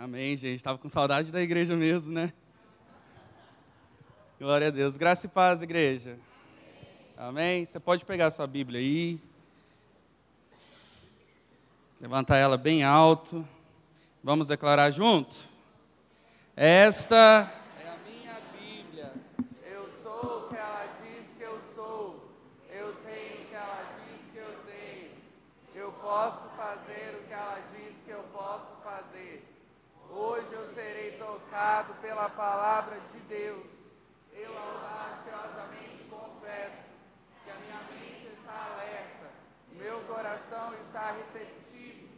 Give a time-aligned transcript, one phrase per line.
[0.00, 0.58] Amém, gente.
[0.58, 2.32] Estava com saudade da igreja mesmo, né?
[4.38, 4.96] Glória a Deus.
[4.96, 6.16] Graça e paz, igreja.
[7.16, 7.64] Amém.
[7.64, 9.18] Você pode pegar a sua Bíblia aí.
[12.00, 13.44] Levantar ela bem alto.
[14.22, 15.48] Vamos declarar junto?
[16.54, 17.52] Esta
[17.84, 19.12] é a minha Bíblia.
[19.68, 22.30] Eu sou o que ela diz que eu sou.
[22.70, 25.10] Eu tenho o que ela diz que eu tenho.
[25.74, 29.58] Eu posso fazer o que ela diz que eu posso fazer.
[30.20, 33.70] Hoje eu serei tocado pela palavra de Deus.
[34.32, 36.88] Eu audaciosamente confesso
[37.44, 39.30] que a minha mente está alerta,
[39.70, 42.08] meu coração está receptivo.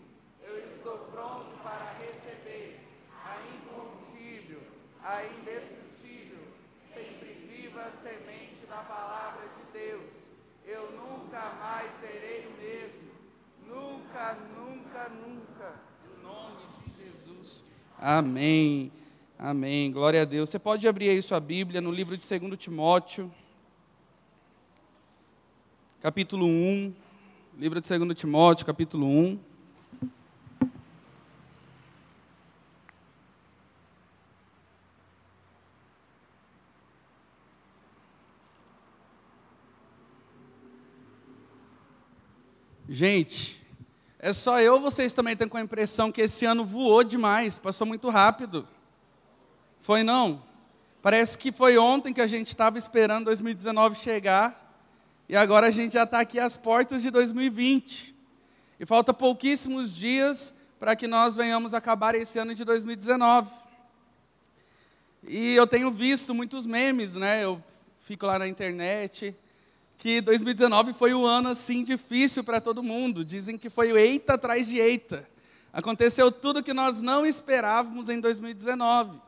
[0.42, 2.80] Eu estou pronto para receber
[3.22, 4.62] a incorruptível,
[5.04, 6.42] a indestrutível,
[6.86, 10.30] sempre viva semente da palavra de Deus.
[10.64, 13.10] Eu nunca mais serei o mesmo.
[13.66, 15.74] Nunca, nunca, nunca.
[16.06, 17.69] Em nome de Jesus.
[18.02, 18.90] Amém.
[19.38, 19.92] Amém.
[19.92, 20.48] Glória a Deus.
[20.48, 23.30] Você pode abrir aí sua Bíblia no livro de 2 Timóteo,
[26.00, 26.94] capítulo 1.
[27.58, 29.38] Livro de 2 Timóteo, capítulo 1.
[42.88, 43.59] Gente,
[44.22, 47.56] é só eu ou vocês também estão com a impressão que esse ano voou demais,
[47.56, 48.68] passou muito rápido?
[49.80, 50.42] Foi não?
[51.00, 54.76] Parece que foi ontem que a gente estava esperando 2019 chegar
[55.26, 58.14] e agora a gente já está aqui às portas de 2020.
[58.78, 63.50] E falta pouquíssimos dias para que nós venhamos acabar esse ano de 2019.
[65.26, 67.42] E eu tenho visto muitos memes, né?
[67.42, 67.62] Eu
[68.00, 69.34] fico lá na internet
[70.00, 73.22] que 2019 foi um ano assim difícil para todo mundo.
[73.22, 75.28] Dizem que foi eita atrás de eita.
[75.70, 79.20] Aconteceu tudo que nós não esperávamos em 2019.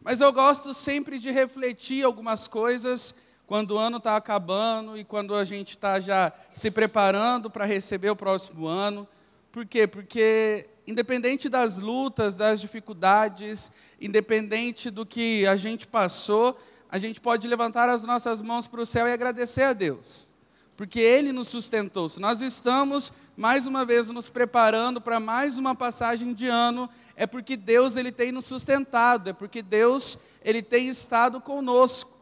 [0.00, 3.16] Mas eu gosto sempre de refletir algumas coisas
[3.48, 8.10] quando o ano está acabando e quando a gente está já se preparando para receber
[8.10, 9.08] o próximo ano.
[9.50, 9.88] Por quê?
[9.88, 16.56] Porque, independente das lutas, das dificuldades, independente do que a gente passou,
[16.90, 20.28] a gente pode levantar as nossas mãos para o céu e agradecer a Deus,
[20.76, 22.08] porque Ele nos sustentou.
[22.08, 27.26] Se nós estamos, mais uma vez, nos preparando para mais uma passagem de ano, é
[27.26, 32.14] porque Deus ele tem nos sustentado, é porque Deus ele tem estado conosco.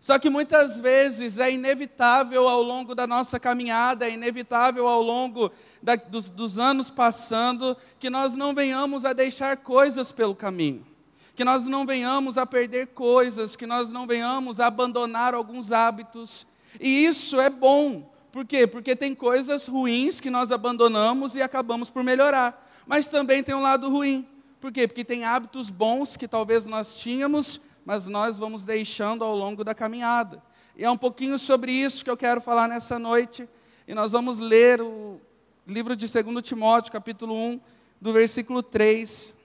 [0.00, 5.52] Só que muitas vezes é inevitável ao longo da nossa caminhada, é inevitável ao longo
[5.80, 10.91] da, dos, dos anos passando, que nós não venhamos a deixar coisas pelo caminho
[11.34, 16.46] que nós não venhamos a perder coisas, que nós não venhamos a abandonar alguns hábitos.
[16.80, 18.12] E isso é bom.
[18.30, 18.66] Por quê?
[18.66, 22.68] Porque tem coisas ruins que nós abandonamos e acabamos por melhorar.
[22.86, 24.26] Mas também tem um lado ruim.
[24.60, 24.86] Por quê?
[24.86, 29.74] Porque tem hábitos bons que talvez nós tínhamos, mas nós vamos deixando ao longo da
[29.74, 30.42] caminhada.
[30.76, 33.48] E é um pouquinho sobre isso que eu quero falar nessa noite.
[33.88, 35.20] E nós vamos ler o
[35.66, 37.60] livro de 2 Timóteo, capítulo 1,
[38.00, 39.36] do versículo 3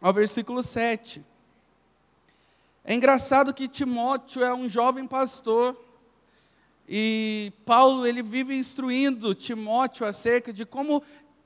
[0.00, 1.24] ao versículo 7.
[2.84, 5.76] É engraçado que Timóteo é um jovem pastor
[6.88, 11.00] e Paulo ele vive instruindo Timóteo acerca de como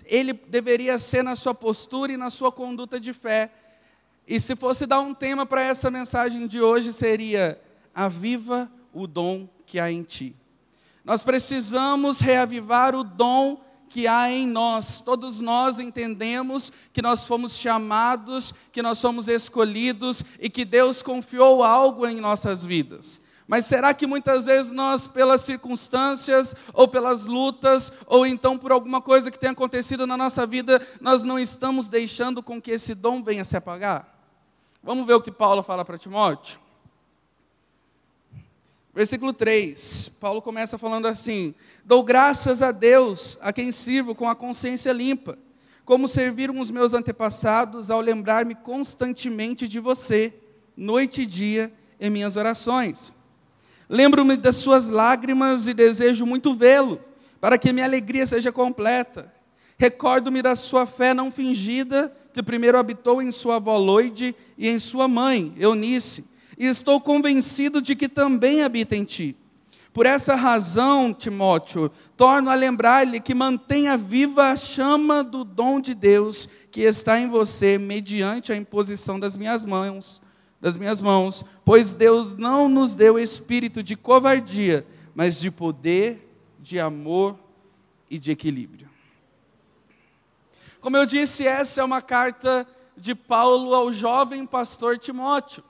[0.06, 3.52] ele deveria ser na sua postura e na sua conduta de fé.
[4.26, 7.60] E se fosse dar um tema para essa mensagem de hoje seria
[7.94, 10.34] aviva o dom que há em ti.
[11.04, 15.00] Nós precisamos reavivar o dom que há em nós.
[15.00, 21.62] Todos nós entendemos que nós fomos chamados, que nós somos escolhidos e que Deus confiou
[21.62, 23.20] algo em nossas vidas.
[23.46, 29.00] Mas será que muitas vezes nós, pelas circunstâncias, ou pelas lutas, ou então por alguma
[29.00, 33.22] coisa que tenha acontecido na nossa vida, nós não estamos deixando com que esse dom
[33.22, 34.12] venha se apagar?
[34.82, 36.65] Vamos ver o que Paulo fala para Timóteo?
[38.96, 44.34] Versículo 3, Paulo começa falando assim: Dou graças a Deus, a quem sirvo com a
[44.34, 45.38] consciência limpa,
[45.84, 50.32] como serviram os meus antepassados ao lembrar-me constantemente de você,
[50.74, 51.70] noite e dia,
[52.00, 53.14] em minhas orações.
[53.86, 56.98] Lembro-me das suas lágrimas e desejo muito vê-lo,
[57.38, 59.30] para que minha alegria seja completa.
[59.76, 64.78] Recordo-me da sua fé não fingida, que primeiro habitou em sua avó Loide e em
[64.78, 66.24] sua mãe, Eunice
[66.58, 69.36] e estou convencido de que também habita em ti.
[69.92, 75.94] Por essa razão, Timóteo, torno a lembrar-lhe que mantenha viva a chama do dom de
[75.94, 80.20] Deus que está em você, mediante a imposição das minhas mãos,
[80.60, 86.30] das minhas mãos, pois Deus não nos deu espírito de covardia, mas de poder,
[86.60, 87.38] de amor
[88.10, 88.90] e de equilíbrio.
[90.78, 92.66] Como eu disse, essa é uma carta
[92.96, 95.64] de Paulo ao jovem pastor Timóteo.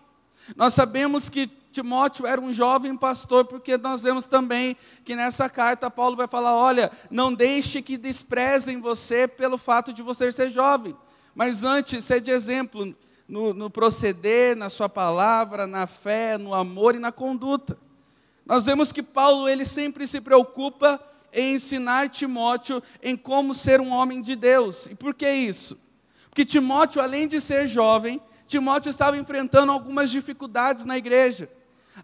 [0.54, 5.90] Nós sabemos que Timóteo era um jovem pastor, porque nós vemos também que nessa carta
[5.90, 10.96] Paulo vai falar: olha, não deixe que desprezem você pelo fato de você ser jovem,
[11.34, 12.94] mas antes, seja exemplo
[13.28, 17.78] no, no proceder, na sua palavra, na fé, no amor e na conduta.
[18.44, 21.00] Nós vemos que Paulo ele sempre se preocupa
[21.32, 24.86] em ensinar Timóteo em como ser um homem de Deus.
[24.86, 25.78] E por que isso?
[26.30, 31.50] Porque Timóteo, além de ser jovem, Timóteo estava enfrentando algumas dificuldades na igreja.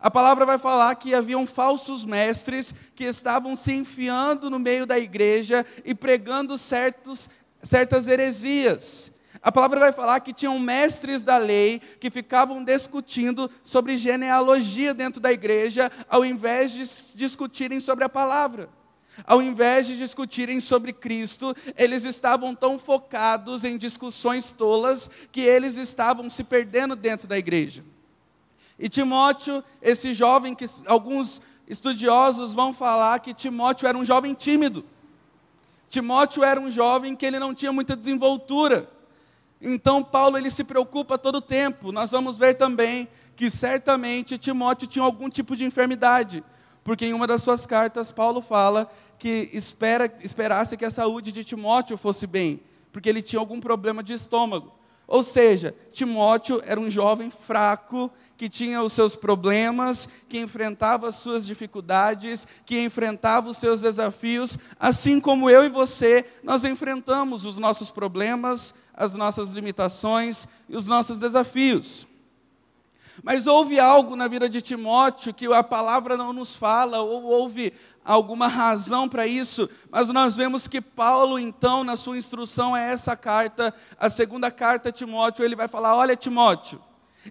[0.00, 4.98] A palavra vai falar que haviam falsos mestres que estavam se enfiando no meio da
[4.98, 7.28] igreja e pregando certos,
[7.62, 9.12] certas heresias.
[9.42, 15.20] A palavra vai falar que tinham mestres da lei que ficavam discutindo sobre genealogia dentro
[15.20, 18.68] da igreja, ao invés de discutirem sobre a palavra.
[19.26, 25.76] Ao invés de discutirem sobre Cristo, eles estavam tão focados em discussões tolas que eles
[25.76, 27.84] estavam se perdendo dentro da igreja.
[28.78, 34.84] E Timóteo, esse jovem que alguns estudiosos vão falar que Timóteo era um jovem tímido.
[35.88, 38.88] Timóteo era um jovem que ele não tinha muita desenvoltura.
[39.60, 41.92] Então Paulo ele se preocupa todo o tempo.
[41.92, 43.06] Nós vamos ver também
[43.36, 46.42] que certamente Timóteo tinha algum tipo de enfermidade,
[46.84, 51.44] porque em uma das suas cartas Paulo fala que espera, esperasse que a saúde de
[51.44, 52.60] Timóteo fosse bem,
[52.92, 54.72] porque ele tinha algum problema de estômago.
[55.06, 61.16] Ou seja, Timóteo era um jovem fraco, que tinha os seus problemas, que enfrentava as
[61.16, 67.58] suas dificuldades, que enfrentava os seus desafios, assim como eu e você, nós enfrentamos os
[67.58, 72.06] nossos problemas, as nossas limitações e os nossos desafios.
[73.22, 77.72] Mas houve algo na vida de Timóteo que a palavra não nos fala, ou houve
[78.04, 83.16] alguma razão para isso, mas nós vemos que Paulo, então, na sua instrução a essa
[83.16, 86.80] carta, a segunda carta a Timóteo, ele vai falar: Olha, Timóteo,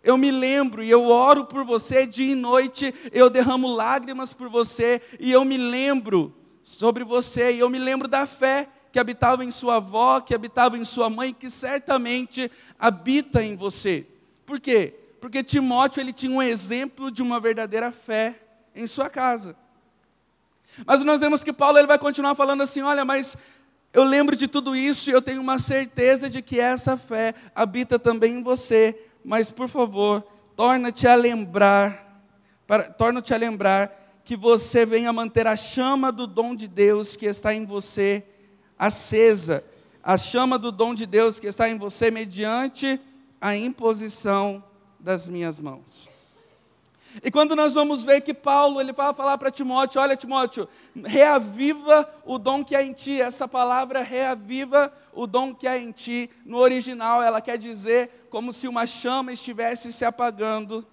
[0.03, 4.49] eu me lembro e eu oro por você dia e noite, eu derramo lágrimas por
[4.49, 9.43] você, e eu me lembro sobre você, e eu me lembro da fé que habitava
[9.43, 14.05] em sua avó, que habitava em sua mãe, que certamente habita em você.
[14.45, 15.00] Por quê?
[15.21, 18.41] Porque Timóteo ele tinha um exemplo de uma verdadeira fé
[18.75, 19.55] em sua casa.
[20.83, 23.37] Mas nós vemos que Paulo ele vai continuar falando assim: olha, mas
[23.93, 27.99] eu lembro de tudo isso e eu tenho uma certeza de que essa fé habita
[27.99, 28.99] também em você.
[29.23, 30.25] Mas por favor,
[30.55, 32.25] torna-te a lembrar,
[32.97, 37.53] torna-te a lembrar que você venha manter a chama do dom de Deus que está
[37.53, 38.25] em você
[38.79, 39.63] acesa,
[40.01, 42.99] a chama do dom de Deus que está em você mediante
[43.39, 44.63] a imposição
[45.01, 46.09] das minhas mãos.
[47.23, 50.69] E quando nós vamos ver que Paulo, ele vai falar para Timóteo, olha Timóteo,
[51.03, 53.21] reaviva o dom que há em ti.
[53.21, 58.53] Essa palavra reaviva o dom que há em ti, no original ela quer dizer como
[58.53, 60.87] se uma chama estivesse se apagando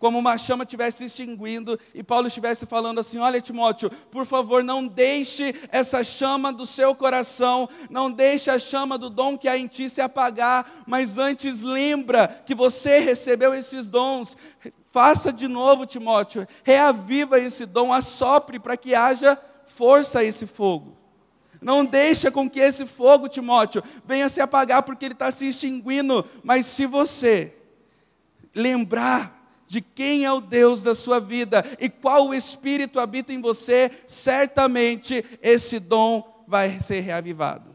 [0.00, 4.64] como uma chama estivesse se extinguindo e Paulo estivesse falando assim: Olha, Timóteo, por favor,
[4.64, 9.58] não deixe essa chama do seu coração, não deixe a chama do dom que há
[9.58, 14.36] em ti se apagar, mas antes lembra que você recebeu esses dons.
[14.86, 20.96] Faça de novo, Timóteo, reaviva esse dom, assopre para que haja força a esse fogo.
[21.60, 26.24] Não deixa com que esse fogo, Timóteo, venha se apagar porque ele está se extinguindo.
[26.42, 27.54] Mas se você
[28.54, 29.39] lembrar
[29.70, 33.88] de quem é o Deus da sua vida e qual o Espírito habita em você,
[34.04, 37.70] certamente esse dom vai ser reavivado.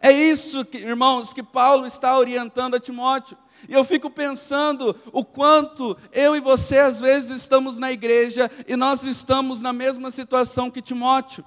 [0.00, 3.36] É isso, que, irmãos, que Paulo está orientando a Timóteo.
[3.68, 8.76] E eu fico pensando o quanto eu e você às vezes estamos na igreja e
[8.76, 11.44] nós estamos na mesma situação que Timóteo.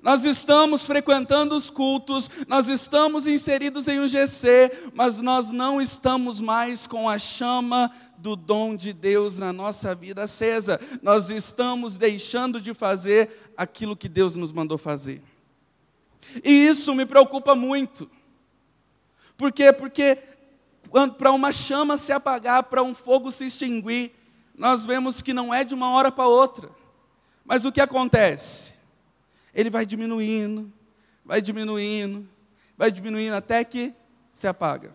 [0.00, 6.40] Nós estamos frequentando os cultos, nós estamos inseridos em um GC, mas nós não estamos
[6.40, 10.80] mais com a chama do dom de Deus na nossa vida acesa.
[11.02, 15.22] Nós estamos deixando de fazer aquilo que Deus nos mandou fazer.
[16.44, 18.08] E isso me preocupa muito.
[19.36, 19.72] Por quê?
[19.72, 20.18] Porque
[21.18, 24.12] para uma chama se apagar, para um fogo se extinguir,
[24.56, 26.70] nós vemos que não é de uma hora para outra.
[27.44, 28.74] Mas o que acontece?
[29.54, 30.72] Ele vai diminuindo,
[31.24, 32.28] vai diminuindo,
[32.76, 33.94] vai diminuindo até que
[34.28, 34.92] se apaga.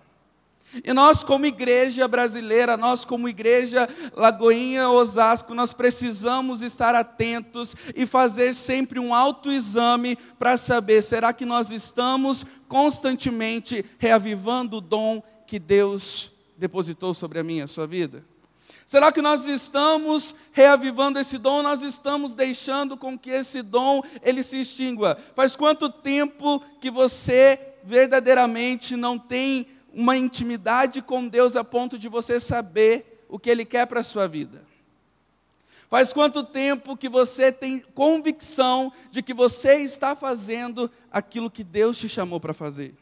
[0.84, 8.06] E nós, como igreja brasileira, nós, como igreja Lagoinha Osasco, nós precisamos estar atentos e
[8.06, 15.58] fazer sempre um autoexame para saber: será que nós estamos constantemente reavivando o dom que
[15.58, 18.26] Deus depositou sobre a minha a sua vida?
[18.88, 21.62] Será que nós estamos reavivando esse dom?
[21.62, 25.18] Nós estamos deixando com que esse dom ele se extingua?
[25.36, 32.08] Faz quanto tempo que você verdadeiramente não tem uma intimidade com Deus a ponto de
[32.08, 34.64] você saber o que Ele quer para a sua vida?
[35.90, 41.98] Faz quanto tempo que você tem convicção de que você está fazendo aquilo que Deus
[41.98, 42.96] te chamou para fazer?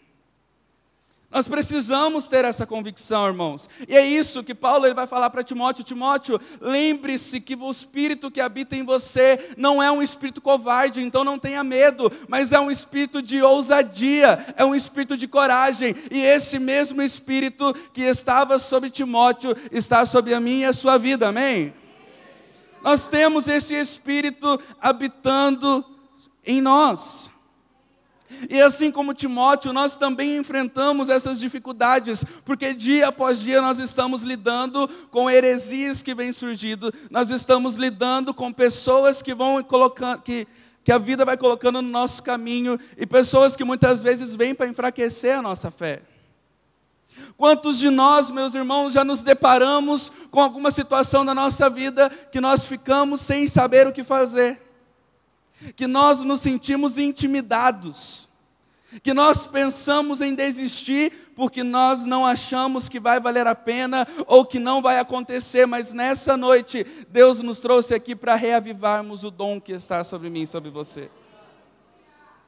[1.35, 3.67] Nós precisamos ter essa convicção, irmãos.
[3.89, 8.31] E é isso que Paulo ele vai falar para Timóteo: Timóteo, lembre-se que o espírito
[8.31, 12.59] que habita em você não é um espírito covarde, então não tenha medo, mas é
[12.61, 15.93] um espírito de ousadia, é um espírito de coragem.
[16.09, 20.97] E esse mesmo espírito que estava sobre Timóteo está sobre a minha e a sua
[20.97, 21.73] vida, amém?
[22.81, 25.83] Nós temos esse espírito habitando
[26.45, 27.29] em nós.
[28.49, 34.23] E assim como Timóteo, nós também enfrentamos essas dificuldades, porque dia após dia nós estamos
[34.23, 40.47] lidando com heresias que vêm surgindo, nós estamos lidando com pessoas que vão colocando, que,
[40.83, 44.67] que a vida vai colocando no nosso caminho, e pessoas que muitas vezes vêm para
[44.67, 46.01] enfraquecer a nossa fé.
[47.37, 52.41] Quantos de nós, meus irmãos, já nos deparamos com alguma situação na nossa vida que
[52.41, 54.61] nós ficamos sem saber o que fazer?
[55.75, 58.24] Que nós nos sentimos intimidados,
[59.03, 64.45] que nós pensamos em desistir porque nós não achamos que vai valer a pena ou
[64.45, 69.59] que não vai acontecer, mas nessa noite Deus nos trouxe aqui para reavivarmos o dom
[69.59, 71.09] que está sobre mim sobre você.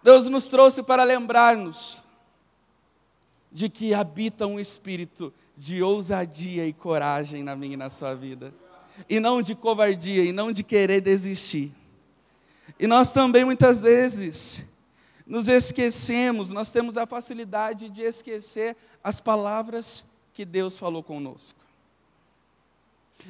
[0.03, 2.03] Deus nos trouxe para lembrar-nos
[3.51, 8.53] de que habita um espírito de ousadia e coragem na minha e na sua vida,
[9.09, 11.73] e não de covardia, e não de querer desistir.
[12.79, 14.63] E nós também muitas vezes
[15.27, 21.59] nos esquecemos, nós temos a facilidade de esquecer as palavras que Deus falou conosco.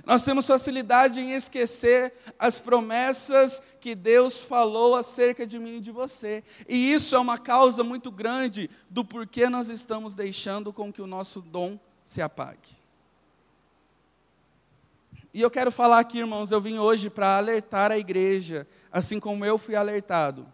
[0.06, 5.92] Nós temos facilidade em esquecer as promessas que Deus falou acerca de mim e de
[5.92, 6.44] você.
[6.68, 11.08] E isso é uma causa muito grande do porquê nós estamos deixando com que o
[11.08, 12.78] nosso dom se apague.
[15.34, 19.46] E eu quero falar aqui, irmãos, eu vim hoje para alertar a igreja, assim como
[19.46, 20.46] eu fui alertado,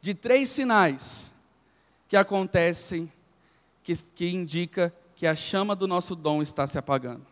[0.00, 1.34] de três sinais
[2.08, 3.10] que acontecem
[3.82, 7.26] que, que indica que a chama do nosso dom está se apagando.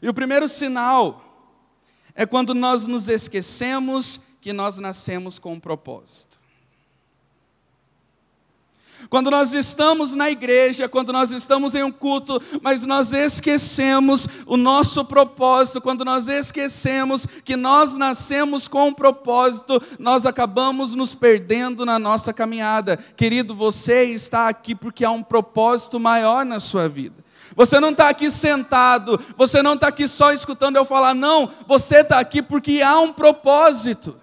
[0.00, 1.22] E o primeiro sinal
[2.14, 6.40] é quando nós nos esquecemos que nós nascemos com um propósito.
[9.08, 14.56] Quando nós estamos na igreja, quando nós estamos em um culto, mas nós esquecemos o
[14.56, 21.86] nosso propósito, quando nós esquecemos que nós nascemos com um propósito, nós acabamos nos perdendo
[21.86, 22.96] na nossa caminhada.
[23.16, 27.24] Querido, você está aqui porque há um propósito maior na sua vida.
[27.54, 32.00] Você não está aqui sentado, você não está aqui só escutando eu falar, não, você
[32.00, 34.16] está aqui porque há um propósito.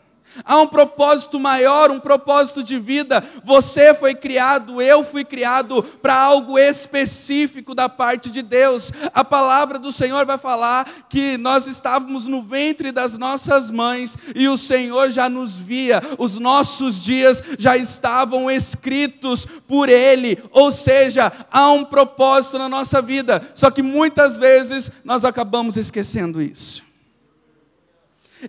[0.43, 3.23] Há um propósito maior, um propósito de vida.
[3.43, 8.91] Você foi criado, eu fui criado para algo específico da parte de Deus.
[9.13, 14.47] A palavra do Senhor vai falar que nós estávamos no ventre das nossas mães e
[14.47, 20.41] o Senhor já nos via, os nossos dias já estavam escritos por Ele.
[20.51, 26.41] Ou seja, há um propósito na nossa vida, só que muitas vezes nós acabamos esquecendo
[26.41, 26.83] isso.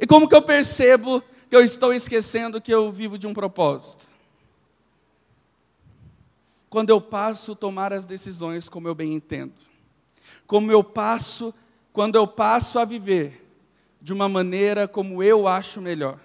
[0.00, 4.06] E como que eu percebo que eu estou esquecendo que eu vivo de um propósito.
[6.68, 9.54] Quando eu passo a tomar as decisões como eu bem entendo.
[10.46, 11.54] Como eu passo,
[11.92, 13.44] quando eu passo a viver
[14.00, 16.18] de uma maneira como eu acho melhor.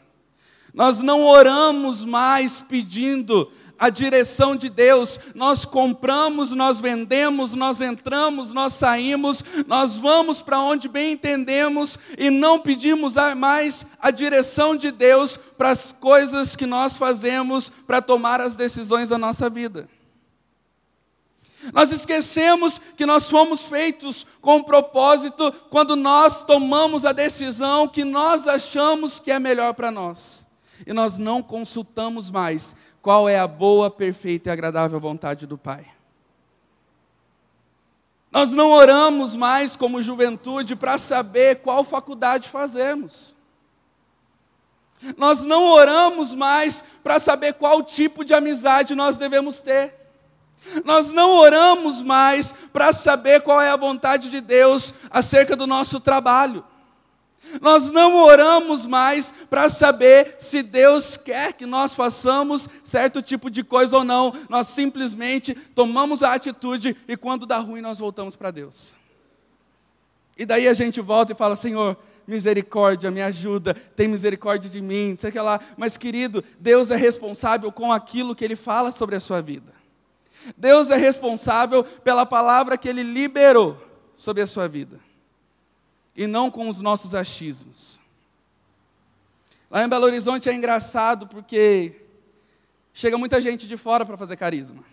[0.73, 5.19] Nós não oramos mais pedindo a direção de Deus.
[5.33, 12.29] Nós compramos, nós vendemos, nós entramos, nós saímos, nós vamos para onde bem entendemos e
[12.29, 18.41] não pedimos mais a direção de Deus para as coisas que nós fazemos para tomar
[18.41, 19.87] as decisões da nossa vida.
[21.73, 28.05] Nós esquecemos que nós fomos feitos com um propósito quando nós tomamos a decisão que
[28.05, 30.47] nós achamos que é melhor para nós.
[30.87, 32.75] E nós não consultamos mais
[33.09, 35.83] qual é a boa, perfeita e agradável vontade do Pai.
[38.31, 43.33] Nós não oramos mais como juventude para saber qual faculdade fazemos.
[45.17, 49.91] Nós não oramos mais para saber qual tipo de amizade nós devemos ter.
[50.85, 55.99] Nós não oramos mais para saber qual é a vontade de Deus acerca do nosso
[55.99, 56.63] trabalho.
[57.61, 63.63] Nós não oramos mais para saber se Deus quer que nós façamos certo tipo de
[63.63, 64.33] coisa ou não.
[64.47, 68.93] Nós simplesmente tomamos a atitude e quando dá ruim nós voltamos para Deus.
[70.37, 75.15] E daí a gente volta e fala: Senhor, misericórdia, me ajuda, tem misericórdia de mim,
[75.19, 75.59] sei que lá.
[75.75, 79.73] Mas querido, Deus é responsável com aquilo que Ele fala sobre a sua vida.
[80.55, 83.77] Deus é responsável pela palavra que Ele liberou
[84.13, 84.99] sobre a sua vida,
[86.19, 88.01] e não com os nossos achismos.
[89.71, 91.95] Lá em Belo Horizonte é engraçado porque
[92.93, 94.83] chega muita gente de fora para fazer carisma.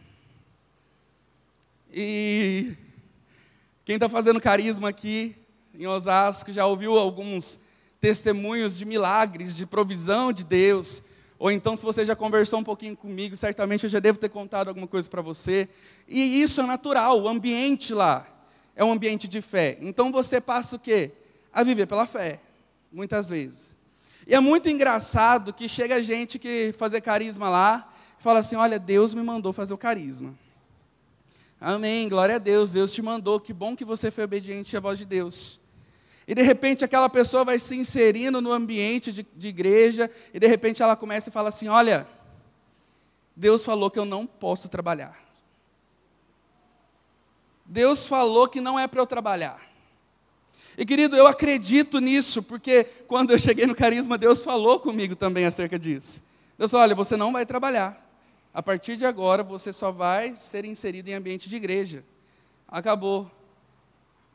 [1.93, 2.77] E
[3.85, 5.35] quem está fazendo carisma aqui
[5.75, 7.59] em Osasco já ouviu alguns
[8.01, 11.03] testemunhos de milagres, de provisão de Deus.
[11.41, 14.69] Ou então, se você já conversou um pouquinho comigo, certamente eu já devo ter contado
[14.69, 15.69] alguma coisa para você.
[16.07, 18.36] E isso é natural, o ambiente lá
[18.77, 19.79] é um ambiente de fé.
[19.81, 21.11] Então você passa o quê?
[21.53, 22.41] A viver pela fé,
[22.93, 23.75] muitas vezes.
[24.27, 27.91] E é muito engraçado que chega gente que fazer carisma lá,
[28.21, 30.35] e fala assim: Olha, Deus me mandou fazer o carisma.
[31.59, 34.99] Amém, glória a Deus, Deus te mandou, que bom que você foi obediente à voz
[34.99, 35.59] de Deus.
[36.29, 40.47] E de repente aquela pessoa vai se inserindo no ambiente de, de igreja, e de
[40.47, 42.07] repente ela começa e fala assim: Olha,
[43.35, 45.26] Deus falou que eu não posso trabalhar.
[47.67, 49.61] Deus falou que não é para eu trabalhar.
[50.79, 55.47] E querido, eu acredito nisso, porque quando eu cheguei no carisma, Deus falou comigo também
[55.47, 56.23] acerca disso.
[56.59, 58.03] Deus falou: olha, você não vai trabalhar.
[58.53, 62.05] A partir de agora, você só vai ser inserido em ambiente de igreja.
[62.69, 63.31] Acabou.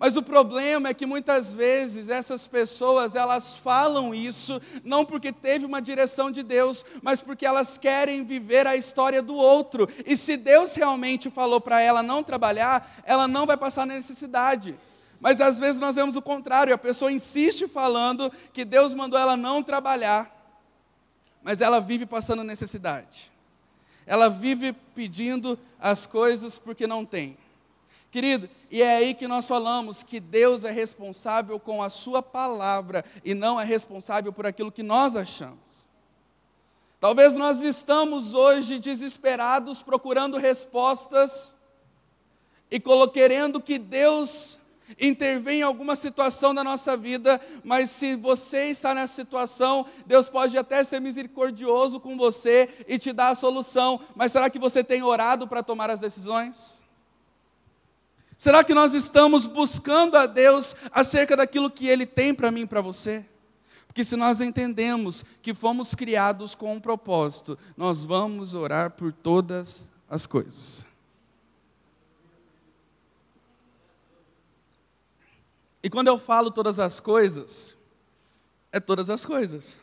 [0.02, 5.64] Mas o problema é que muitas vezes essas pessoas, elas falam isso não porque teve
[5.64, 9.88] uma direção de Deus, mas porque elas querem viver a história do outro.
[10.04, 14.76] E se Deus realmente falou para ela não trabalhar, ela não vai passar necessidade.
[15.20, 19.38] Mas às vezes nós vemos o contrário, a pessoa insiste falando que Deus mandou ela
[19.38, 20.36] não trabalhar,
[21.44, 23.32] mas ela vive passando necessidade.
[24.08, 27.38] Ela vive pedindo as coisas porque não tem.
[28.12, 33.06] Querido, e é aí que nós falamos que Deus é responsável com a Sua palavra
[33.24, 35.90] e não é responsável por aquilo que nós achamos.
[37.00, 41.58] Talvez nós estamos hoje desesperados procurando respostas
[42.70, 42.82] e
[43.14, 44.60] querendo que Deus
[45.00, 50.58] intervém em alguma situação da nossa vida, mas se você está nessa situação, Deus pode
[50.58, 55.02] até ser misericordioso com você e te dar a solução, mas será que você tem
[55.02, 56.84] orado para tomar as decisões?
[58.42, 62.66] Será que nós estamos buscando a Deus acerca daquilo que Ele tem para mim e
[62.66, 63.24] para você?
[63.86, 69.92] Porque se nós entendemos que fomos criados com um propósito, nós vamos orar por todas
[70.10, 70.88] as coisas.
[75.84, 77.78] E quando eu falo todas as coisas,
[78.72, 79.80] é todas as coisas.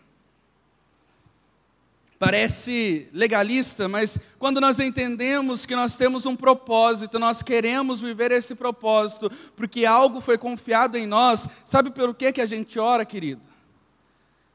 [2.19, 8.57] Parece legalista, mas quando nós entendemos que nós temos um propósito, nós queremos viver esse
[8.57, 13.43] propósito, porque algo foi confiado em nós, sabe pelo que, que a gente ora, querido?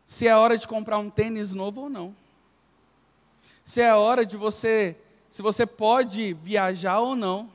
[0.06, 2.14] Se é hora de comprar um tênis novo ou não.
[3.64, 4.98] Se é hora de você,
[5.30, 7.50] se você pode viajar ou não.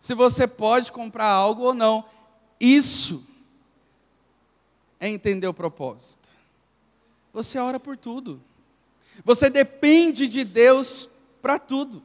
[0.00, 2.04] Se você pode comprar algo ou não.
[2.58, 3.22] Isso
[4.98, 6.30] é entender o propósito.
[7.34, 8.40] Você ora por tudo.
[9.24, 11.08] Você depende de Deus
[11.40, 12.02] para tudo.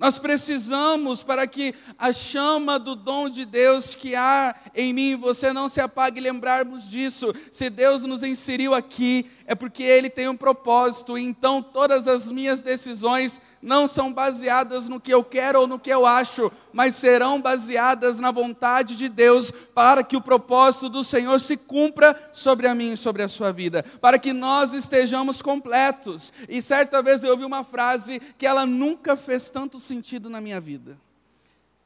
[0.00, 5.14] Nós precisamos para que a chama do dom de Deus que há em mim e
[5.14, 7.34] você não se apague, lembrarmos disso.
[7.52, 12.62] Se Deus nos inseriu aqui, é porque Ele tem um propósito, então todas as minhas
[12.62, 17.40] decisões não são baseadas no que eu quero ou no que eu acho, mas serão
[17.40, 22.74] baseadas na vontade de Deus, para que o propósito do Senhor se cumpra sobre a
[22.74, 26.32] mim e sobre a sua vida, para que nós estejamos completos.
[26.48, 30.60] E certa vez eu ouvi uma frase que ela nunca fez tanto sentido na minha
[30.60, 30.98] vida.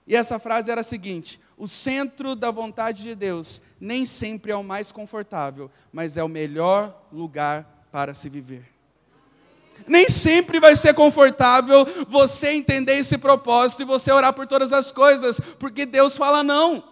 [0.07, 4.57] E essa frase era a seguinte: o centro da vontade de Deus nem sempre é
[4.57, 8.74] o mais confortável, mas é o melhor lugar para se viver.
[9.87, 14.91] Nem sempre vai ser confortável você entender esse propósito e você orar por todas as
[14.91, 16.83] coisas, porque Deus fala não.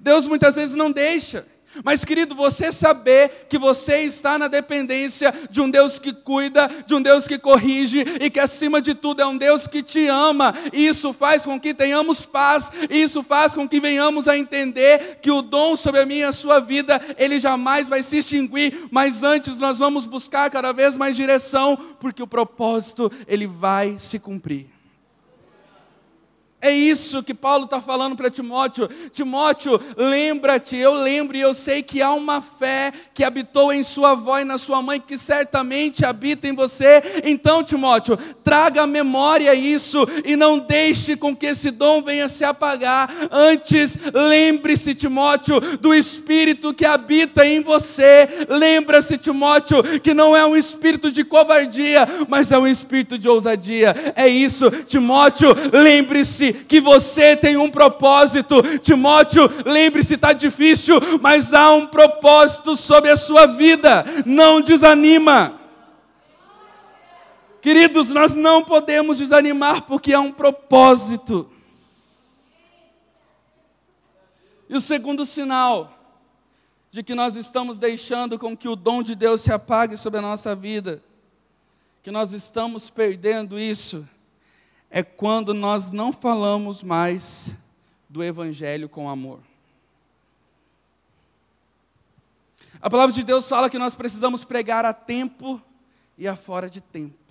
[0.00, 1.46] Deus muitas vezes não deixa.
[1.84, 6.94] Mas, querido, você saber que você está na dependência de um Deus que cuida, de
[6.94, 10.54] um Deus que corrige e que, acima de tudo, é um Deus que te ama,
[10.72, 15.42] isso faz com que tenhamos paz, isso faz com que venhamos a entender que o
[15.42, 19.58] dom sobre a minha e a sua vida, ele jamais vai se extinguir, mas antes
[19.58, 24.75] nós vamos buscar cada vez mais direção, porque o propósito, ele vai se cumprir.
[26.66, 28.88] É isso que Paulo está falando para Timóteo.
[29.12, 34.10] Timóteo, lembra-te, eu lembro e eu sei que há uma fé que habitou em sua
[34.10, 37.00] avó e na sua mãe, que certamente habita em você.
[37.22, 42.44] Então, Timóteo, traga à memória isso e não deixe com que esse dom venha se
[42.44, 43.08] apagar.
[43.30, 48.28] Antes, lembre-se, Timóteo, do Espírito que habita em você.
[48.48, 53.94] Lembra-se, Timóteo, que não é um espírito de covardia, mas é um espírito de ousadia.
[54.16, 58.62] É isso, Timóteo, lembre-se que você tem um propósito.
[58.78, 64.04] Timóteo, lembre-se, está difícil, mas há um propósito sobre a sua vida.
[64.24, 65.60] Não desanima.
[67.60, 71.50] Queridos, nós não podemos desanimar porque há um propósito.
[74.68, 75.92] E o segundo sinal
[76.90, 80.22] de que nós estamos deixando com que o dom de Deus se apague sobre a
[80.22, 81.02] nossa vida,
[82.02, 84.08] que nós estamos perdendo isso,
[84.90, 87.56] é quando nós não falamos mais
[88.08, 89.40] do Evangelho com amor.
[92.80, 95.60] A palavra de Deus fala que nós precisamos pregar a tempo
[96.16, 97.26] e a fora de tempo.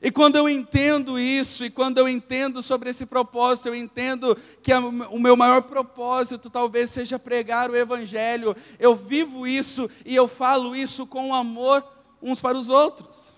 [0.00, 4.72] E quando eu entendo isso, e quando eu entendo sobre esse propósito, eu entendo que
[4.72, 10.74] o meu maior propósito talvez seja pregar o Evangelho, eu vivo isso e eu falo
[10.76, 11.84] isso com amor
[12.22, 13.34] uns para os outros.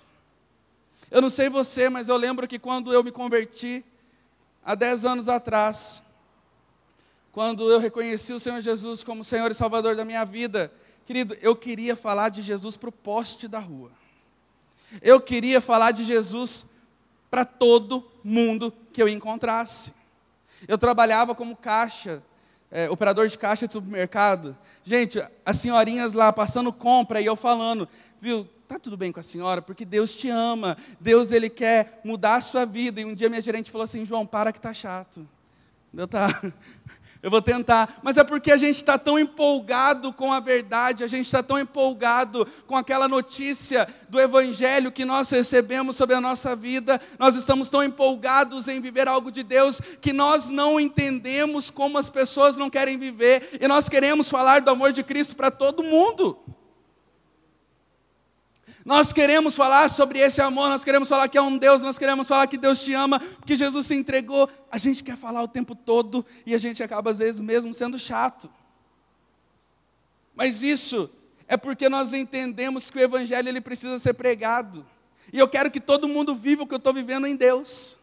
[1.15, 3.85] Eu não sei você, mas eu lembro que quando eu me converti,
[4.65, 6.03] há dez anos atrás,
[7.31, 10.73] quando eu reconheci o Senhor Jesus como Senhor e Salvador da minha vida,
[11.07, 13.93] querido, eu queria falar de Jesus para o poste da rua.
[15.01, 16.67] Eu queria falar de Jesus
[17.31, 19.95] para todo mundo que eu encontrasse.
[20.67, 22.25] Eu trabalhava como caixa,
[22.73, 24.59] é, operador de caixa de supermercado.
[24.83, 27.89] Gente, as senhorinhas lá passando compra e eu falando,
[28.21, 32.37] viu, tá tudo bem com a senhora, porque Deus te ama, Deus ele quer mudar
[32.37, 33.01] a sua vida.
[33.01, 35.27] E um dia minha gerente falou assim, João, para que tá chato.
[35.97, 36.29] Eu tá,
[37.23, 41.07] eu vou tentar, mas é porque a gente está tão empolgado com a verdade, a
[41.07, 46.57] gente está tão empolgado com aquela notícia do Evangelho que nós recebemos sobre a nossa
[46.57, 51.97] vida, nós estamos tão empolgados em viver algo de Deus que nós não entendemos como
[51.97, 55.83] as pessoas não querem viver e nós queremos falar do amor de Cristo para todo
[55.83, 56.39] mundo.
[58.85, 62.29] Nós queremos falar sobre esse amor, nós queremos falar que é um Deus, nós queremos
[62.29, 64.49] falar que Deus te ama, que Jesus se entregou.
[64.71, 67.99] A gente quer falar o tempo todo e a gente acaba às vezes mesmo sendo
[67.99, 68.51] chato.
[70.35, 71.11] Mas isso
[71.47, 74.85] é porque nós entendemos que o evangelho ele precisa ser pregado.
[75.33, 77.99] E eu quero que todo mundo viva o que eu estou vivendo em Deus.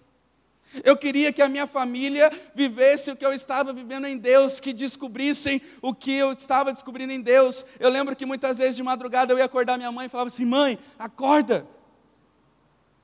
[0.84, 4.72] Eu queria que a minha família vivesse o que eu estava vivendo em Deus, que
[4.72, 7.66] descobrissem o que eu estava descobrindo em Deus.
[7.80, 10.46] Eu lembro que muitas vezes de madrugada eu ia acordar minha mãe e falava assim:
[10.46, 11.66] mãe, acorda.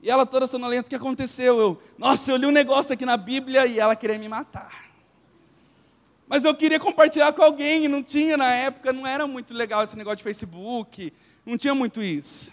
[0.02, 1.60] E ela toda sonolenta, o que aconteceu?
[1.60, 4.88] Eu, nossa, eu li um negócio aqui na Bíblia e ela queria me matar.
[6.28, 9.84] Mas eu queria compartilhar com alguém, e não tinha na época, não era muito legal
[9.84, 11.14] esse negócio de Facebook,
[11.46, 12.52] não tinha muito isso.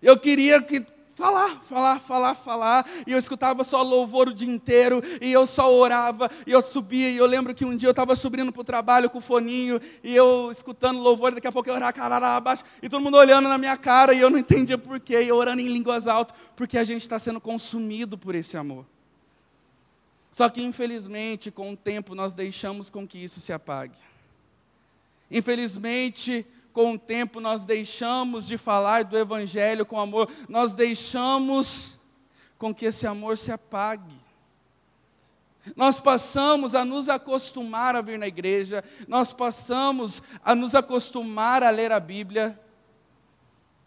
[0.00, 0.84] Eu queria que
[1.20, 5.70] falar, falar, falar, falar, e eu escutava só louvor o dia inteiro, e eu só
[5.70, 8.64] orava, e eu subia, e eu lembro que um dia eu estava subindo para o
[8.64, 12.64] trabalho com o foninho, e eu escutando louvor, daqui a pouco eu orava, carará, abaixo,
[12.82, 15.60] e todo mundo olhando na minha cara, e eu não entendia porquê, e eu orando
[15.60, 18.86] em línguas altas, porque a gente está sendo consumido por esse amor.
[20.32, 23.98] Só que, infelizmente, com o tempo, nós deixamos com que isso se apague.
[25.30, 31.98] Infelizmente, com o tempo nós deixamos de falar do Evangelho com amor, nós deixamos
[32.58, 34.20] com que esse amor se apague.
[35.76, 41.70] Nós passamos a nos acostumar a vir na igreja, nós passamos a nos acostumar a
[41.70, 42.58] ler a Bíblia,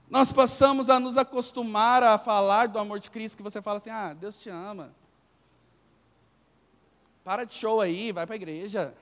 [0.10, 3.90] nós passamos a nos acostumar a falar do amor de Cristo, que você fala assim:
[3.90, 4.94] ah, Deus te ama.
[7.24, 8.94] Para de show aí, vai para a igreja.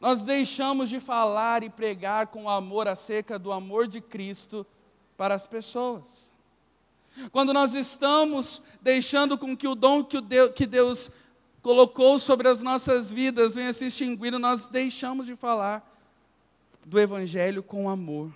[0.00, 4.66] Nós deixamos de falar e pregar com amor acerca do amor de Cristo
[5.16, 6.32] para as pessoas.
[7.32, 11.10] Quando nós estamos deixando com que o dom que Deus
[11.62, 15.90] colocou sobre as nossas vidas venha se extinguindo, nós deixamos de falar
[16.84, 18.30] do Evangelho com amor.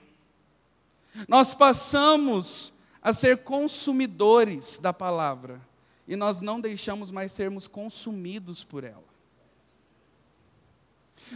[1.29, 5.61] Nós passamos a ser consumidores da palavra
[6.09, 9.10] e nós não deixamos mais sermos consumidos por ela.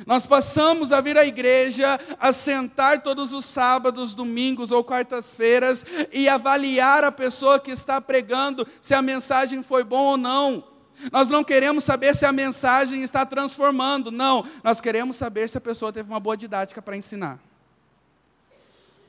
[0.06, 6.28] Nós passamos a vir à igreja, a sentar todos os sábados, domingos ou quartas-feiras e
[6.28, 10.64] avaliar a pessoa que está pregando se a mensagem foi boa ou não.
[11.12, 14.44] Nós não queremos saber se a mensagem está transformando, não.
[14.62, 17.38] Nós queremos saber se a pessoa teve uma boa didática para ensinar.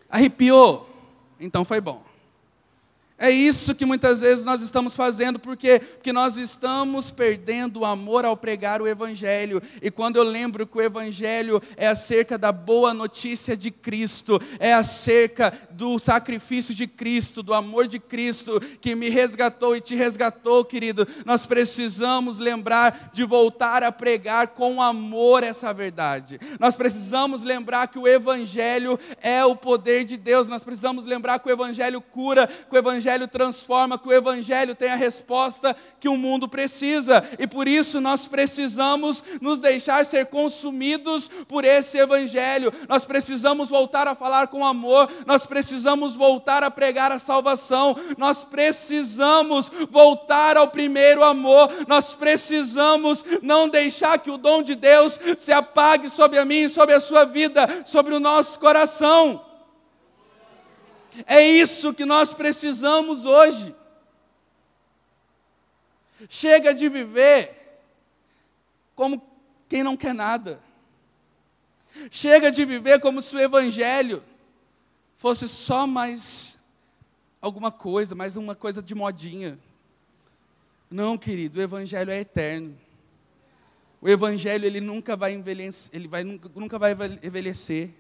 [0.09, 0.89] Arrepiou?
[1.39, 2.14] Então foi bom.
[3.17, 8.25] É isso que muitas vezes nós estamos fazendo, porque porque nós estamos perdendo o amor
[8.25, 9.62] ao pregar o evangelho.
[9.82, 14.73] E quando eu lembro que o evangelho é acerca da boa notícia de Cristo, é
[14.73, 20.65] acerca do sacrifício de Cristo, do amor de Cristo que me resgatou e te resgatou,
[20.65, 26.38] querido, nós precisamos lembrar de voltar a pregar com amor essa verdade.
[26.60, 30.47] Nós precisamos lembrar que o evangelho é o poder de Deus.
[30.49, 34.73] Nós precisamos lembrar que o evangelho cura, que o evangelho Evangelho transforma, que o Evangelho
[34.73, 37.23] tem a resposta que o mundo precisa.
[37.37, 42.73] E por isso nós precisamos nos deixar ser consumidos por esse Evangelho.
[42.89, 48.43] Nós precisamos voltar a falar com amor, nós precisamos voltar a pregar a salvação, nós
[48.43, 55.51] precisamos voltar ao primeiro amor, nós precisamos não deixar que o dom de Deus se
[55.51, 59.54] apague sobre a mim, sobre a sua vida, sobre o nosso coração.
[61.25, 63.75] É isso que nós precisamos hoje.
[66.30, 67.82] Chega de viver
[68.95, 69.21] como
[69.67, 70.62] quem não quer nada.
[72.10, 74.23] Chega de viver como se o Evangelho
[75.17, 76.58] fosse só mais
[77.41, 79.60] alguma coisa, mais uma coisa de modinha.
[80.89, 82.78] Não, querido, o Evangelho é eterno.
[84.01, 86.91] O Evangelho ele nunca vai envelhecer, ele vai, nunca, nunca vai
[87.23, 87.91] envelhecer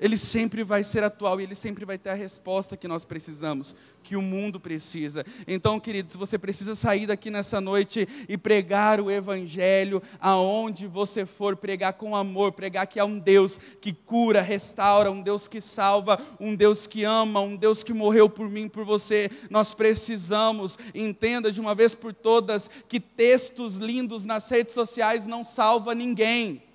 [0.00, 3.74] ele sempre vai ser atual e ele sempre vai ter a resposta que nós precisamos,
[4.02, 5.24] que o mundo precisa.
[5.46, 11.54] Então, queridos, você precisa sair daqui nessa noite e pregar o Evangelho aonde você for,
[11.54, 16.18] pregar com amor, pregar que há um Deus que cura, restaura, um Deus que salva,
[16.40, 19.30] um Deus que ama, um Deus que morreu por mim, por você.
[19.50, 25.44] Nós precisamos, entenda de uma vez por todas, que textos lindos nas redes sociais não
[25.44, 26.69] salva ninguém.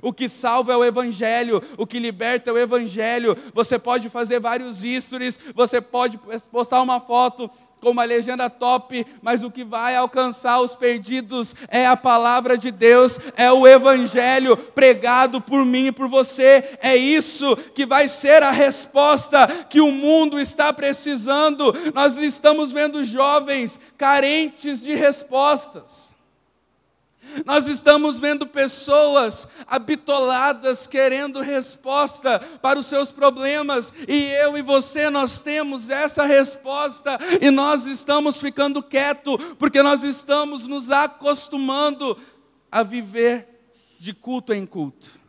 [0.00, 3.36] O que salva é o Evangelho, o que liberta é o Evangelho.
[3.52, 6.18] Você pode fazer vários stories, você pode
[6.50, 7.50] postar uma foto
[7.82, 12.70] com uma legenda top, mas o que vai alcançar os perdidos é a palavra de
[12.70, 16.78] Deus, é o Evangelho pregado por mim e por você.
[16.80, 21.74] É isso que vai ser a resposta que o mundo está precisando.
[21.92, 26.14] Nós estamos vendo jovens carentes de respostas.
[27.44, 35.08] Nós estamos vendo pessoas habitoladas querendo resposta para os seus problemas, e eu e você
[35.08, 42.16] nós temos essa resposta e nós estamos ficando quieto porque nós estamos nos acostumando
[42.70, 43.48] a viver
[43.98, 45.21] de culto em culto.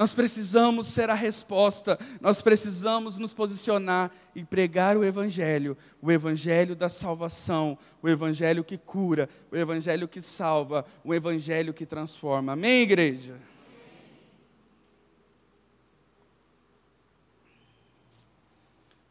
[0.00, 6.74] Nós precisamos ser a resposta, nós precisamos nos posicionar e pregar o Evangelho, o Evangelho
[6.74, 12.52] da salvação, o Evangelho que cura, o Evangelho que salva, o Evangelho que transforma.
[12.52, 13.36] Amém, igreja?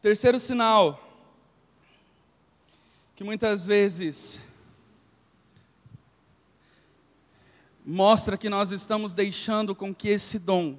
[0.02, 1.08] Terceiro sinal,
[3.16, 4.42] que muitas vezes
[7.90, 10.78] mostra que nós estamos deixando com que esse dom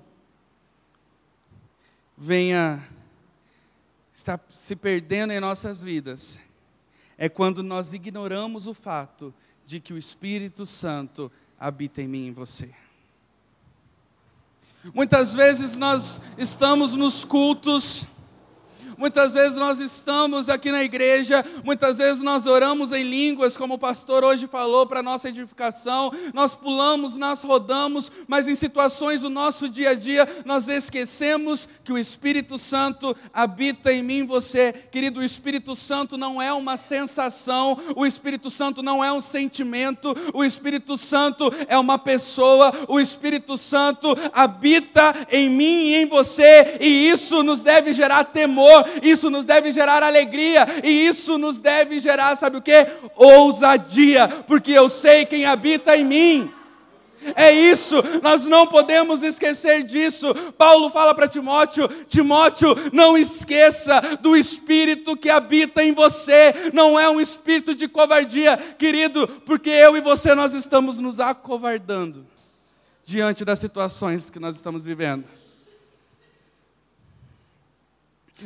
[2.17, 2.87] venha
[4.13, 6.41] estar se perdendo em nossas vidas.
[7.19, 9.35] É quando nós ignoramos o fato
[9.67, 12.73] de que o Espírito Santo habita em mim e em você.
[14.95, 18.07] Muitas vezes nós estamos nos cultos
[19.01, 23.79] Muitas vezes nós estamos aqui na igreja, muitas vezes nós oramos em línguas, como o
[23.79, 26.13] pastor hoje falou, para nossa edificação.
[26.35, 31.95] Nós pulamos, nós rodamos, mas em situações do nosso dia a dia, nós esquecemos que
[31.95, 34.71] o Espírito Santo habita em mim você.
[34.93, 40.15] Querido, o Espírito Santo não é uma sensação, o Espírito Santo não é um sentimento,
[40.35, 46.77] o Espírito Santo é uma pessoa, o Espírito Santo habita em mim e em você,
[46.83, 52.01] e isso nos deve gerar temor, isso nos deve gerar alegria, e isso nos deve
[52.01, 52.87] gerar, sabe o que?
[53.17, 56.53] Ousadia, porque eu sei quem habita em mim.
[57.37, 60.35] É isso, nós não podemos esquecer disso.
[60.57, 67.11] Paulo fala para Timóteo: Timóteo, não esqueça do espírito que habita em você, não é
[67.11, 72.27] um espírito de covardia, querido, porque eu e você nós estamos nos acovardando
[73.05, 75.25] diante das situações que nós estamos vivendo.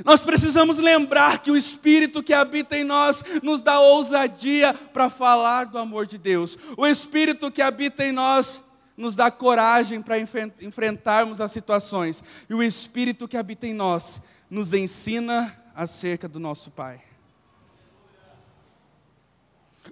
[0.02, 5.64] Nós precisamos lembrar que o Espírito que habita em nós nos dá ousadia para falar
[5.64, 6.57] do amor de Deus.
[6.76, 8.64] O Espírito que habita em nós
[8.96, 12.24] nos dá coragem para enfrentarmos as situações.
[12.48, 17.02] E o Espírito que habita em nós nos ensina acerca do nosso Pai.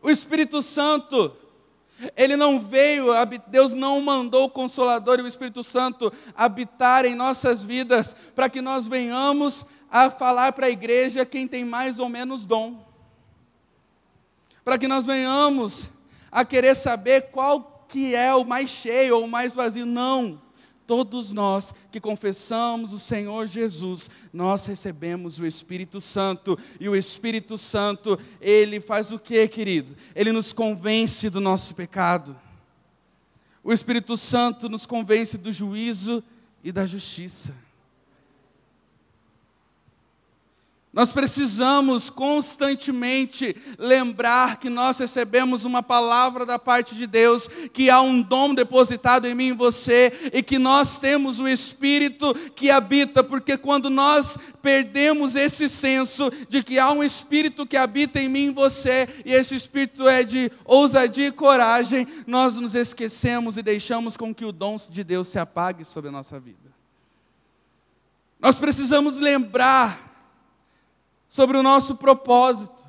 [0.01, 1.37] O Espírito Santo
[2.17, 3.09] Ele não veio,
[3.47, 8.61] Deus não mandou o Consolador e o Espírito Santo habitar em nossas vidas para que
[8.61, 12.85] nós venhamos a falar para a igreja quem tem mais ou menos dom.
[14.65, 15.91] Para que nós venhamos
[16.31, 19.85] a querer saber qual que é o mais cheio ou o mais vazio.
[19.85, 20.41] Não.
[20.87, 27.57] Todos nós que confessamos o Senhor Jesus, nós recebemos o Espírito Santo, e o Espírito
[27.57, 29.95] Santo, ele faz o que, querido?
[30.14, 32.38] Ele nos convence do nosso pecado.
[33.62, 36.23] O Espírito Santo nos convence do juízo
[36.64, 37.55] e da justiça.
[40.93, 48.03] Nós precisamos constantemente lembrar que nós recebemos uma palavra da parte de Deus, que há
[48.03, 53.25] um dom depositado em mim e você, e que nós temos o Espírito que habita,
[53.25, 58.49] porque quando nós perdemos esse senso de que há um Espírito que habita em mim
[58.49, 64.15] e você, e esse Espírito é de ousadia e coragem, nós nos esquecemos e deixamos
[64.15, 66.71] com que o dom de Deus se apague sobre a nossa vida.
[68.39, 70.12] Nós precisamos lembrar
[71.33, 72.83] sobre o nosso propósito.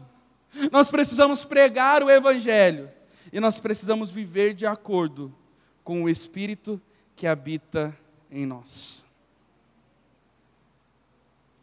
[0.70, 2.92] Nós precisamos pregar o Evangelho
[3.32, 5.34] e nós precisamos viver de acordo
[5.82, 6.80] com o Espírito
[7.16, 7.98] que habita
[8.30, 9.06] em nós.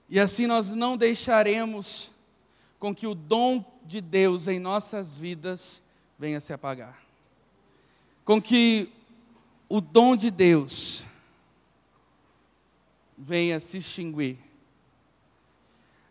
[0.08, 2.14] E assim nós não deixaremos
[2.78, 5.82] com que o dom de Deus em nossas vidas
[6.18, 6.98] venha se apagar.
[8.24, 8.90] Com que
[9.68, 11.04] o dom de Deus
[13.18, 14.49] venha se extinguir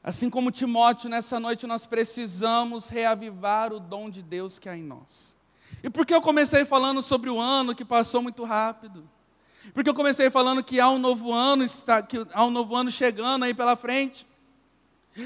[0.10, 4.82] Assim como Timóteo, nessa noite nós precisamos reavivar o dom de Deus que há em
[4.82, 5.38] nós.
[5.84, 9.08] E por que eu comecei falando sobre o ano que passou muito rápido?
[9.72, 12.90] Porque eu comecei falando que há um novo ano, está, que há um novo ano
[12.90, 14.26] chegando aí pela frente.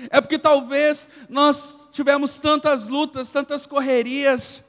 [0.09, 4.65] É porque talvez nós tivemos tantas lutas, tantas correrias,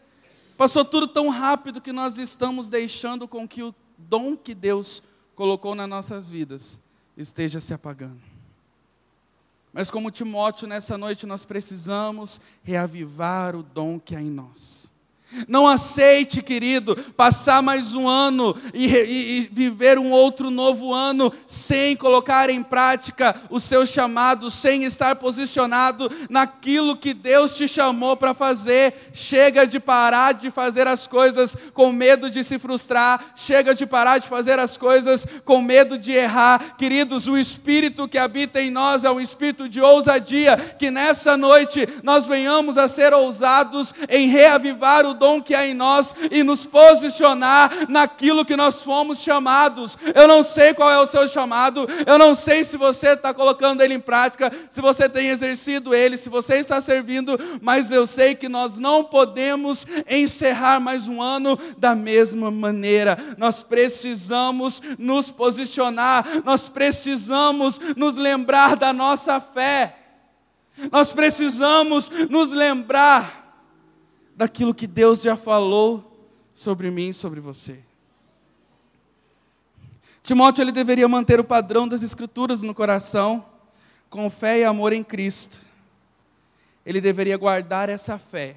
[0.57, 5.03] passou tudo tão rápido que nós estamos deixando com que o dom que Deus
[5.35, 6.81] colocou nas nossas vidas
[7.17, 8.34] esteja se apagando.
[9.75, 14.94] Mas como Timóteo, nessa noite nós precisamos reavivar o dom que há em nós.
[15.49, 21.33] Não aceite, querido, passar mais um ano e, e, e, viver um outro novo ano
[21.47, 28.17] sem colocar em prática o seu chamado, sem estar posicionado naquilo que Deus te chamou
[28.17, 28.95] para fazer.
[29.13, 34.19] Chega de parar de fazer as coisas com medo de se frustrar, chega de parar
[34.19, 36.77] de fazer as coisas com medo de errar.
[36.77, 41.89] Queridos, o Espírito que habita em nós é um espírito de ousadia, que nessa noite
[42.03, 46.67] nós venhamos a ser ousados em reavivar o dom que há em nós e nos
[46.67, 49.97] posicionar naquilo que nós fomos chamados.
[50.15, 53.81] Eu não sei qual é o seu chamado, eu não sei se você está colocando
[53.83, 58.35] ele em prática, se você tem exercido ele, se você está servindo, mas eu sei
[58.35, 63.17] que nós não podemos encerrar mais um ano da mesma maneira.
[63.39, 69.97] Nós precisamos nos posicionar, nós precisamos nos lembrar da nossa fé.
[70.91, 73.44] Nós precisamos nos lembrar
[74.37, 77.81] daquilo que Deus já falou sobre mim e sobre você.
[80.23, 83.45] Timóteo ele deveria manter o padrão das escrituras no coração,
[84.09, 85.59] com fé e amor em Cristo.
[86.87, 88.57] Ele deveria guardar essa fé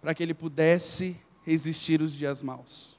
[0.00, 2.96] para que ele pudesse resistir os dias maus.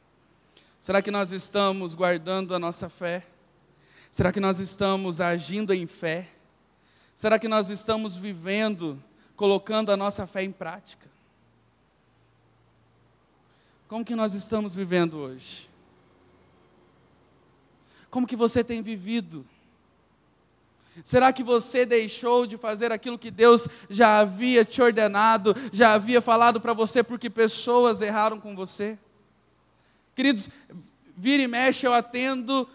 [0.80, 3.24] Será que nós estamos guardando a nossa fé?
[4.10, 6.28] Será que nós estamos agindo em fé?
[7.15, 9.02] Será que nós estamos vivendo,
[9.36, 11.08] colocando a nossa fé em prática?
[13.91, 15.69] Como que nós estamos vivendo hoje?
[18.10, 19.45] Como que você tem vivido?
[21.04, 26.21] Será que você deixou de fazer aquilo que Deus já havia te ordenado, já havia
[26.21, 28.97] falado para você porque pessoas erraram com você?
[30.15, 30.47] Queridos,
[31.17, 32.65] vira e mexe eu atendo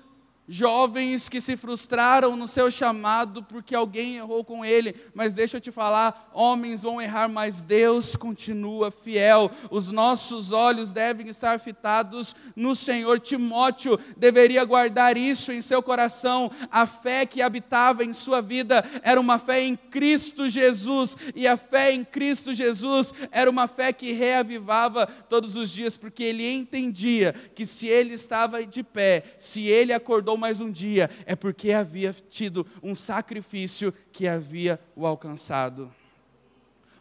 [0.48, 5.61] jovens que se frustraram no seu chamado porque alguém errou com ele, mas deixa eu
[5.61, 9.50] te falar, homens vão errar, mas Deus continua fiel.
[9.70, 13.18] Os nossos olhos devem estar fitados no Senhor.
[13.18, 16.50] Timóteo deveria guardar isso em seu coração.
[16.70, 21.56] A fé que habitava em sua vida era uma fé em Cristo Jesus, e a
[21.56, 27.32] fé em Cristo Jesus era uma fé que reavivava todos os dias, porque ele entendia
[27.54, 32.12] que se ele estava de pé, se ele acordou mais um dia, é porque havia
[32.12, 35.92] tido um sacrifício que havia o alcançado.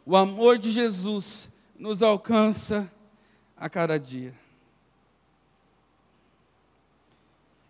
[0.06, 2.92] O amor de Jesus nos alcança
[3.58, 4.34] a cada dia.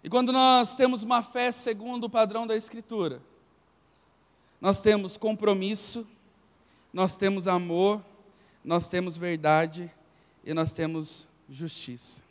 [0.03, 3.21] E quando nós temos uma fé segundo o padrão da Escritura,
[4.59, 6.05] nós temos compromisso,
[6.93, 8.03] nós temos amor,
[8.63, 9.91] nós temos verdade
[10.43, 12.24] e nós temos justiça.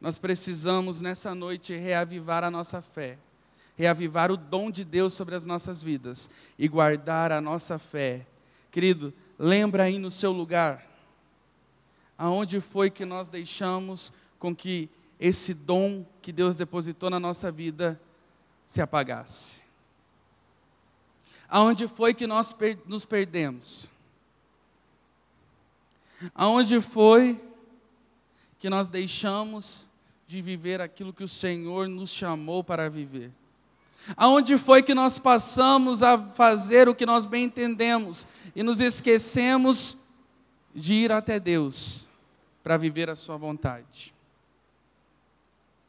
[0.00, 3.18] Nós precisamos nessa noite reavivar a nossa fé,
[3.76, 6.28] reavivar o dom de Deus sobre as nossas vidas
[6.58, 8.26] e guardar a nossa fé.
[8.70, 10.84] Querido, lembra aí no seu lugar,
[12.18, 18.00] aonde foi que nós deixamos com que esse dom que Deus depositou na nossa vida
[18.66, 19.62] se apagasse?
[21.48, 23.88] Aonde foi que nós per nos perdemos?
[26.34, 27.40] Aonde foi
[28.64, 29.90] que nós deixamos
[30.26, 33.30] de viver aquilo que o Senhor nos chamou para viver?
[34.16, 39.98] Aonde foi que nós passamos a fazer o que nós bem entendemos e nos esquecemos
[40.74, 42.08] de ir até Deus
[42.62, 44.14] para viver a Sua vontade?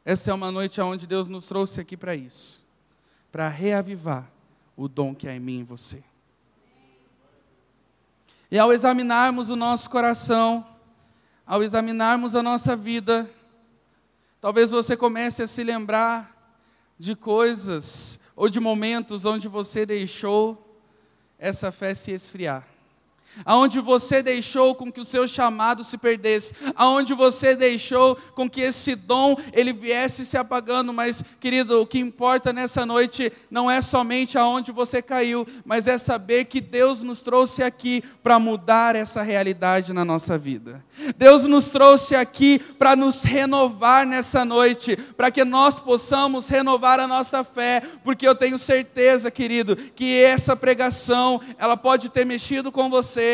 [0.04, 2.62] Essa é uma noite onde Deus nos trouxe aqui para isso,
[3.32, 4.30] para reavivar
[4.76, 6.04] o dom que há em mim e em você.
[8.50, 10.75] E ao examinarmos o nosso coração,
[11.46, 13.30] ao examinarmos a nossa vida,
[14.40, 16.58] talvez você comece a se lembrar
[16.98, 20.78] de coisas ou de momentos onde você deixou
[21.38, 22.75] essa fé se esfriar
[23.44, 28.60] aonde você deixou com que o seu chamado se perdesse, aonde você deixou com que
[28.60, 33.80] esse dom ele viesse se apagando, mas querido, o que importa nessa noite não é
[33.80, 39.22] somente aonde você caiu, mas é saber que Deus nos trouxe aqui para mudar essa
[39.22, 40.84] realidade na nossa vida.
[41.16, 47.06] Deus nos trouxe aqui para nos renovar nessa noite, para que nós possamos renovar a
[47.06, 52.88] nossa fé, porque eu tenho certeza, querido, que essa pregação, ela pode ter mexido com
[52.88, 53.25] você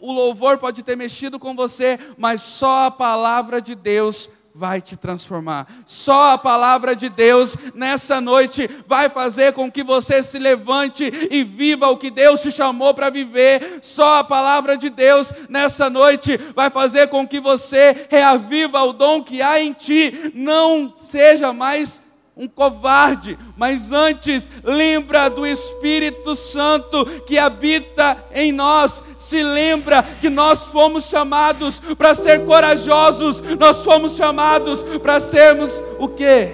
[0.00, 4.96] o louvor pode ter mexido com você, mas só a palavra de Deus vai te
[4.96, 5.66] transformar.
[5.84, 11.44] Só a palavra de Deus nessa noite vai fazer com que você se levante e
[11.44, 13.80] viva o que Deus te chamou para viver.
[13.82, 19.22] Só a palavra de Deus nessa noite vai fazer com que você reaviva o dom
[19.22, 20.32] que há em ti.
[20.34, 22.00] Não seja mais
[22.36, 29.02] um covarde, mas antes lembra do Espírito Santo que habita em nós.
[29.16, 36.08] Se lembra que nós fomos chamados para ser corajosos, nós fomos chamados para sermos o
[36.08, 36.52] quê?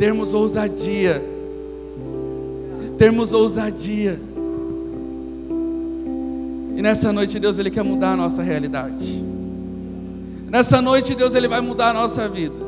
[0.00, 1.24] Termos ousadia.
[2.98, 4.20] Termos ousadia.
[6.74, 9.22] E nessa noite Deus ele quer mudar a nossa realidade.
[10.48, 12.67] Nessa noite Deus ele vai mudar a nossa vida.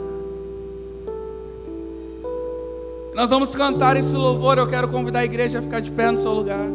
[3.20, 4.56] Nós vamos cantar esse louvor.
[4.56, 6.66] Eu quero convidar a igreja a ficar de pé no seu lugar.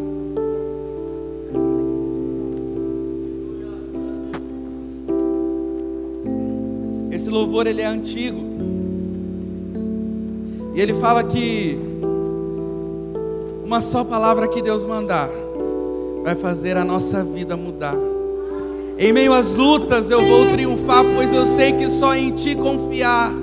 [7.12, 8.39] Esse louvor ele é antigo.
[10.76, 11.80] E ele fala que
[13.66, 15.32] uma só palavra que Deus mandar
[16.24, 17.98] vai fazer a nossa vida mudar.
[19.00, 23.34] Em meio às lutas eu vou triunfar, pois eu sei que só em ti confiar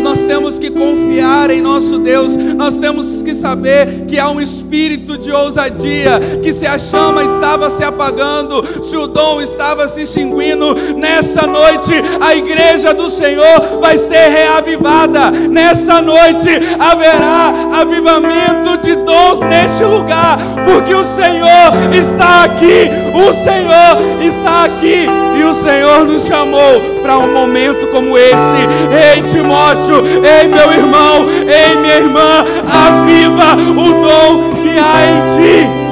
[0.00, 5.18] nós temos que confiar em nosso Deus, nós temos que saber que há um espírito
[5.18, 10.74] de ousadia, que se a chama estava se apagando, se o dom estava se extinguindo,
[10.96, 16.48] nessa noite a igreja do Senhor vai ser reavivada, nessa noite
[16.78, 25.06] haverá avivamento de dons neste lugar, porque o Senhor está aqui, o Senhor está aqui
[25.46, 28.56] o Senhor nos chamou para um momento como esse.
[28.90, 35.86] Ei, Timóteo, ei, meu irmão, ei, minha irmã, aviva o dom que há em ti.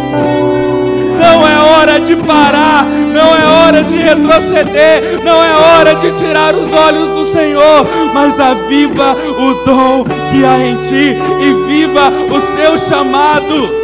[1.18, 6.54] Não é hora de parar, não é hora de retroceder, não é hora de tirar
[6.54, 12.40] os olhos do Senhor, mas aviva o dom que há em ti e viva o
[12.40, 13.83] seu chamado.